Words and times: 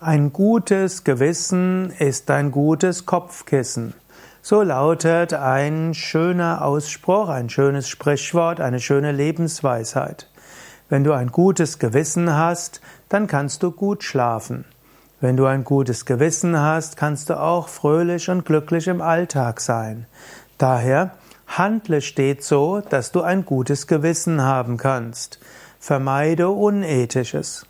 Ein 0.00 0.32
gutes 0.32 1.02
Gewissen 1.02 1.90
ist 1.90 2.30
ein 2.30 2.52
gutes 2.52 3.04
Kopfkissen. 3.04 3.94
So 4.42 4.62
lautet 4.62 5.34
ein 5.34 5.92
schöner 5.92 6.64
Ausspruch, 6.64 7.28
ein 7.28 7.50
schönes 7.50 7.88
Sprichwort, 7.88 8.60
eine 8.60 8.78
schöne 8.78 9.10
Lebensweisheit. 9.10 10.30
Wenn 10.88 11.02
du 11.02 11.14
ein 11.14 11.32
gutes 11.32 11.80
Gewissen 11.80 12.32
hast, 12.32 12.80
dann 13.08 13.26
kannst 13.26 13.64
du 13.64 13.72
gut 13.72 14.04
schlafen. 14.04 14.66
Wenn 15.20 15.36
du 15.36 15.46
ein 15.46 15.64
gutes 15.64 16.04
Gewissen 16.04 16.56
hast, 16.56 16.96
kannst 16.96 17.28
du 17.28 17.34
auch 17.34 17.66
fröhlich 17.66 18.30
und 18.30 18.44
glücklich 18.44 18.86
im 18.86 19.00
Alltag 19.00 19.60
sein. 19.60 20.06
Daher 20.58 21.10
handle 21.48 22.02
stets 22.02 22.46
so, 22.46 22.82
dass 22.88 23.10
du 23.10 23.22
ein 23.22 23.44
gutes 23.44 23.88
Gewissen 23.88 24.42
haben 24.42 24.76
kannst. 24.76 25.40
Vermeide 25.80 26.50
Unethisches. 26.50 27.66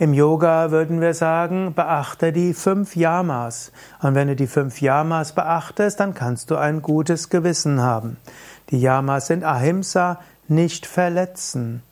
Im 0.00 0.12
Yoga 0.12 0.72
würden 0.72 1.00
wir 1.00 1.14
sagen, 1.14 1.72
beachte 1.72 2.32
die 2.32 2.52
fünf 2.52 2.96
Yamas. 2.96 3.70
Und 4.02 4.16
wenn 4.16 4.26
du 4.26 4.34
die 4.34 4.48
fünf 4.48 4.80
Yamas 4.80 5.32
beachtest, 5.32 6.00
dann 6.00 6.14
kannst 6.14 6.50
du 6.50 6.56
ein 6.56 6.82
gutes 6.82 7.30
Gewissen 7.30 7.80
haben. 7.80 8.16
Die 8.70 8.80
Yamas 8.80 9.28
sind 9.28 9.44
Ahimsa, 9.44 10.18
nicht 10.48 10.86
verletzen. 10.86 11.82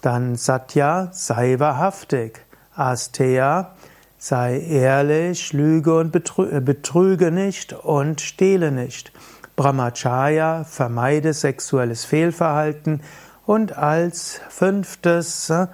Dann 0.00 0.36
Satya, 0.36 1.08
sei 1.10 1.58
wahrhaftig. 1.58 2.40
Asteya, 2.76 3.72
sei 4.16 4.60
ehrlich, 4.60 5.52
lüge 5.52 5.98
und 5.98 6.14
äh, 6.14 6.60
betrüge 6.60 7.32
nicht 7.32 7.72
und 7.72 8.20
stehle 8.20 8.70
nicht. 8.70 9.12
Brahmacharya, 9.56 10.62
vermeide 10.62 11.34
sexuelles 11.34 12.04
Fehlverhalten. 12.04 13.02
Und 13.44 13.76
als 13.76 14.40
fünftes, 14.48 15.50
äh, 15.50 15.66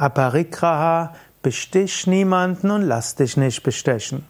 Aparigraha, 0.00 1.14
bestich 1.42 2.06
niemanden 2.06 2.70
und 2.70 2.82
lass 2.82 3.16
dich 3.16 3.36
nicht 3.36 3.62
bestechen. 3.62 4.24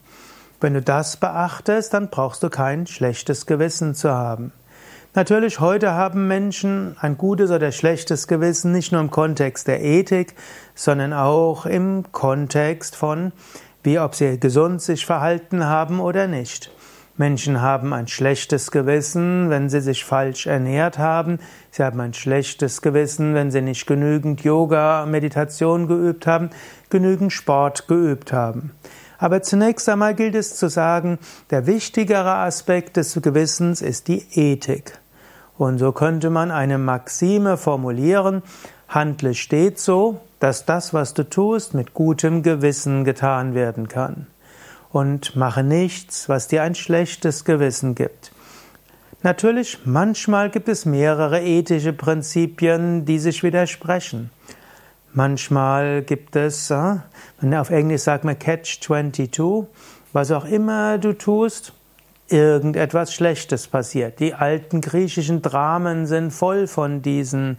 Wenn 0.60 0.74
du 0.74 0.82
das 0.82 1.16
beachtest, 1.16 1.94
dann 1.94 2.10
brauchst 2.10 2.42
du 2.42 2.50
kein 2.50 2.86
schlechtes 2.86 3.46
Gewissen 3.46 3.94
zu 3.94 4.10
haben. 4.10 4.52
Natürlich, 5.14 5.60
heute 5.60 5.92
haben 5.92 6.28
Menschen 6.28 6.96
ein 7.00 7.16
gutes 7.16 7.50
oder 7.50 7.72
schlechtes 7.72 8.26
Gewissen, 8.26 8.72
nicht 8.72 8.92
nur 8.92 9.00
im 9.00 9.10
Kontext 9.10 9.68
der 9.68 9.82
Ethik, 9.82 10.34
sondern 10.74 11.12
auch 11.12 11.66
im 11.66 12.04
Kontext 12.12 12.94
von, 12.94 13.32
wie 13.82 13.98
ob 13.98 14.14
sie 14.14 14.38
gesund 14.38 14.82
sich 14.82 15.06
verhalten 15.06 15.64
haben 15.64 16.00
oder 16.00 16.26
nicht. 16.26 16.70
Menschen 17.20 17.60
haben 17.60 17.92
ein 17.92 18.08
schlechtes 18.08 18.70
Gewissen, 18.70 19.50
wenn 19.50 19.68
sie 19.68 19.82
sich 19.82 20.06
falsch 20.06 20.46
ernährt 20.46 20.96
haben. 20.96 21.38
Sie 21.70 21.82
haben 21.82 22.00
ein 22.00 22.14
schlechtes 22.14 22.80
Gewissen, 22.80 23.34
wenn 23.34 23.50
sie 23.50 23.60
nicht 23.60 23.86
genügend 23.86 24.42
Yoga, 24.42 25.04
Meditation 25.04 25.86
geübt 25.86 26.26
haben, 26.26 26.48
genügend 26.88 27.30
Sport 27.30 27.88
geübt 27.88 28.32
haben. 28.32 28.72
Aber 29.18 29.42
zunächst 29.42 29.86
einmal 29.90 30.14
gilt 30.14 30.34
es 30.34 30.56
zu 30.56 30.70
sagen, 30.70 31.18
der 31.50 31.66
wichtigere 31.66 32.36
Aspekt 32.36 32.96
des 32.96 33.12
Gewissens 33.20 33.82
ist 33.82 34.08
die 34.08 34.24
Ethik. 34.32 34.98
Und 35.58 35.76
so 35.76 35.92
könnte 35.92 36.30
man 36.30 36.50
eine 36.50 36.78
Maxime 36.78 37.58
formulieren, 37.58 38.42
handle 38.88 39.34
stets 39.34 39.84
so, 39.84 40.22
dass 40.38 40.64
das, 40.64 40.94
was 40.94 41.12
du 41.12 41.28
tust, 41.28 41.74
mit 41.74 41.92
gutem 41.92 42.42
Gewissen 42.42 43.04
getan 43.04 43.54
werden 43.54 43.88
kann 43.88 44.26
und 44.92 45.36
mache 45.36 45.62
nichts, 45.62 46.28
was 46.28 46.48
dir 46.48 46.62
ein 46.62 46.74
schlechtes 46.74 47.44
Gewissen 47.44 47.94
gibt. 47.94 48.32
Natürlich, 49.22 49.80
manchmal 49.84 50.50
gibt 50.50 50.68
es 50.68 50.86
mehrere 50.86 51.42
ethische 51.42 51.92
Prinzipien, 51.92 53.04
die 53.04 53.18
sich 53.18 53.42
widersprechen. 53.42 54.30
Manchmal 55.12 56.02
gibt 56.02 56.36
es, 56.36 56.70
äh, 56.70 56.96
auf 57.54 57.70
Englisch 57.70 58.02
sagt 58.02 58.24
man 58.24 58.38
Catch 58.38 58.80
22, 58.80 59.66
was 60.12 60.30
auch 60.30 60.44
immer 60.44 60.98
du 60.98 61.12
tust, 61.12 61.72
irgendetwas 62.28 63.12
Schlechtes 63.12 63.66
passiert. 63.66 64.20
Die 64.20 64.34
alten 64.34 64.80
griechischen 64.80 65.42
Dramen 65.42 66.06
sind 66.06 66.30
voll 66.30 66.66
von 66.66 67.02
diesen 67.02 67.58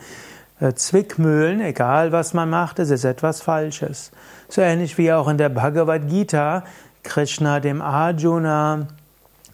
äh, 0.62 0.74
Zwickmühlen, 0.74 1.62
egal 1.62 2.12
was 2.12 2.34
man 2.34 2.50
macht, 2.50 2.80
es 2.80 2.90
ist 2.90 3.04
etwas 3.04 3.42
Falsches. 3.42 4.12
So 4.48 4.62
ähnlich 4.62 4.98
wie 4.98 5.12
auch 5.12 5.28
in 5.28 5.38
der 5.38 5.50
Bhagavad 5.50 6.08
Gita 6.08 6.64
Krishna 7.04 7.60
dem 7.60 7.82
Arjuna 7.82 8.88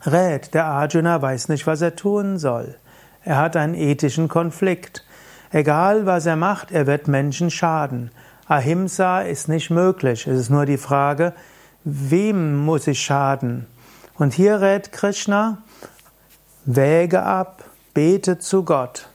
rät. 0.06 0.54
Der 0.54 0.66
Arjuna 0.66 1.22
weiß 1.22 1.50
nicht, 1.50 1.68
was 1.68 1.82
er 1.82 1.96
tun 1.96 2.38
soll. 2.38 2.76
Er 3.24 3.38
hat 3.38 3.56
einen 3.56 3.74
ethischen 3.74 4.28
Konflikt. 4.28 5.04
Egal, 5.52 6.06
was 6.06 6.26
er 6.26 6.36
macht, 6.36 6.72
er 6.72 6.88
wird 6.88 7.08
Menschen 7.08 7.50
schaden. 7.50 8.12
Ahimsa 8.48 9.22
ist 9.22 9.50
nicht 9.50 9.70
möglich. 9.70 10.28
Es 10.28 10.40
ist 10.40 10.50
nur 10.50 10.66
die 10.66 10.78
Frage, 10.78 11.34
wem 11.84 12.56
muss 12.58 12.88
ich 12.88 13.02
schaden? 13.02 13.66
Und 14.16 14.34
hier 14.34 14.62
rät 14.62 14.92
Krishna, 14.92 15.60
wäge 16.66 17.24
ab, 17.24 17.64
bete 17.94 18.40
zu 18.40 18.64
Gott. 18.64 19.10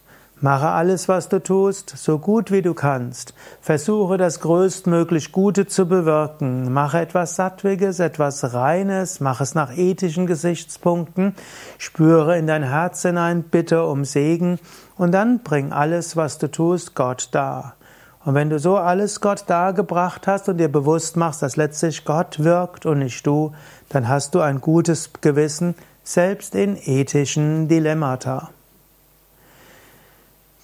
Mache 0.45 0.71
alles, 0.71 1.09
was 1.09 1.29
du 1.29 1.41
tust, 1.41 1.91
so 1.97 2.19
gut 2.19 2.51
wie 2.51 2.63
du 2.63 2.75
kannst. 2.75 3.33
Versuche 3.61 4.17
das 4.17 4.41
größtmöglich 4.41 5.31
Gute 5.31 5.69
zu 5.69 5.87
bewirken. 5.87 6.73
Mache 6.73 6.99
etwas 6.99 7.37
Sattwiges, 7.37 8.01
etwas 8.01 8.53
Reines, 8.53 9.21
mache 9.21 9.45
es 9.45 9.55
nach 9.55 9.71
ethischen 9.79 10.27
Gesichtspunkten. 10.27 11.37
Spüre 11.79 12.37
in 12.37 12.49
dein 12.49 12.65
Herz 12.65 13.03
hinein, 13.03 13.45
bitte 13.45 13.85
um 13.87 14.05
Segen 14.05 14.59
und 14.97 15.13
dann 15.13 15.45
bring 15.45 15.71
alles, 15.71 16.17
was 16.17 16.39
du 16.39 16.51
tust, 16.51 16.97
Gott 16.97 17.29
dar. 17.31 17.77
Und 18.25 18.35
wenn 18.35 18.51
du 18.51 18.59
so 18.59 18.77
alles 18.79 19.21
Gott 19.21 19.45
dargebracht 19.47 20.27
hast 20.27 20.49
und 20.49 20.57
dir 20.57 20.73
bewusst 20.73 21.17
machst, 21.17 21.43
dass 21.43 21.55
letztlich 21.55 22.05
Gott 22.05 22.43
wirkt 22.43 22.85
und 22.85 22.99
nicht 22.99 23.25
du, 23.25 23.53
dann 23.91 24.09
hast 24.09 24.35
du 24.35 24.41
ein 24.41 24.61
gutes 24.61 25.13
Gewissen, 25.21 25.77
selbst 26.03 26.57
in 26.57 26.77
ethischen 26.77 27.69
Dilemmata. 27.69 28.51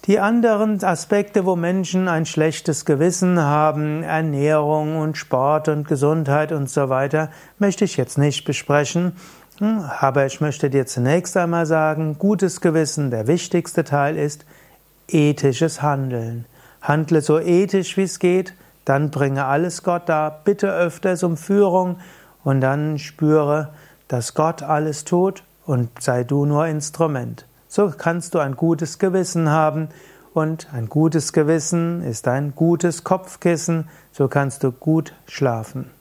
Die 0.09 0.19
anderen 0.19 0.83
Aspekte, 0.83 1.45
wo 1.45 1.55
Menschen 1.55 2.07
ein 2.07 2.25
schlechtes 2.25 2.83
Gewissen 2.83 3.39
haben, 3.39 4.01
Ernährung 4.01 4.97
und 4.97 5.19
Sport 5.19 5.67
und 5.67 5.87
Gesundheit 5.87 6.51
und 6.51 6.67
so 6.67 6.89
weiter, 6.89 7.29
möchte 7.59 7.85
ich 7.85 7.95
jetzt 7.95 8.17
nicht 8.17 8.43
besprechen. 8.43 9.13
Hm, 9.59 9.85
aber 9.99 10.25
ich 10.25 10.41
möchte 10.41 10.71
dir 10.71 10.87
zunächst 10.87 11.37
einmal 11.37 11.67
sagen, 11.67 12.15
gutes 12.17 12.59
Gewissen, 12.59 13.11
der 13.11 13.27
wichtigste 13.27 13.83
Teil 13.83 14.17
ist 14.17 14.45
ethisches 15.07 15.83
Handeln. 15.83 16.45
Handle 16.81 17.21
so 17.21 17.39
ethisch, 17.39 17.95
wie 17.95 18.01
es 18.01 18.17
geht, 18.17 18.55
dann 18.85 19.11
bringe 19.11 19.45
alles 19.45 19.83
Gott 19.83 20.09
da, 20.09 20.41
bitte 20.43 20.73
öfters 20.73 21.21
um 21.21 21.37
Führung 21.37 21.97
und 22.43 22.61
dann 22.61 22.97
spüre, 22.97 23.69
dass 24.07 24.33
Gott 24.33 24.63
alles 24.63 25.05
tut 25.05 25.43
und 25.67 26.01
sei 26.01 26.23
du 26.23 26.47
nur 26.47 26.65
Instrument. 26.65 27.45
So 27.71 27.93
kannst 27.95 28.33
du 28.33 28.39
ein 28.39 28.55
gutes 28.55 28.97
Gewissen 28.97 29.49
haben 29.49 29.89
und 30.33 30.73
ein 30.73 30.89
gutes 30.89 31.33
Gewissen 31.33 32.01
ist 32.01 32.27
ein 32.27 32.55
gutes 32.55 33.03
Kopfkissen, 33.03 33.87
so 34.11 34.27
kannst 34.27 34.63
du 34.63 34.71
gut 34.71 35.13
schlafen. 35.27 35.91